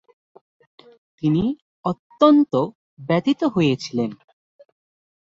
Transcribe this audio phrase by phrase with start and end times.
[1.21, 1.43] তিনি
[1.85, 2.53] অত্যন্ত
[2.99, 4.11] ব্যথিত হয়েছিলেন।